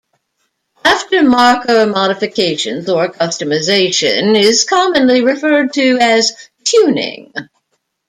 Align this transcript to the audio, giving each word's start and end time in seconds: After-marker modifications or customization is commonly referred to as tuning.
After-marker 0.83 1.85
modifications 1.85 2.89
or 2.89 3.09
customization 3.09 4.35
is 4.35 4.63
commonly 4.63 5.21
referred 5.21 5.73
to 5.73 5.99
as 5.99 6.31
tuning. 6.63 7.31